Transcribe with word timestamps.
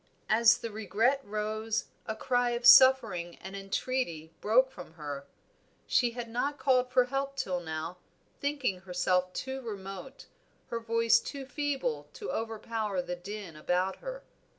As 0.29 0.57
the 0.57 0.71
regret 0.71 1.21
rose, 1.23 1.85
a 2.07 2.15
cry 2.15 2.49
of 2.57 2.65
suffering 2.65 3.35
and 3.35 3.55
entreaty 3.55 4.33
broke 4.41 4.71
from 4.71 4.93
her. 4.93 5.27
She 5.85 6.09
had 6.13 6.27
not 6.27 6.57
called 6.57 6.89
for 6.89 7.05
help 7.05 7.35
till 7.35 7.59
now, 7.59 7.99
thinking 8.39 8.79
herself 8.79 9.31
too 9.31 9.61
remote, 9.61 10.25
her 10.71 10.79
voice 10.79 11.19
too 11.19 11.45
feeble 11.45 12.07
to 12.13 12.31
overpower 12.31 12.99
the 13.03 13.15
din 13.15 13.55
about 13.55 13.97
her. 13.97 14.23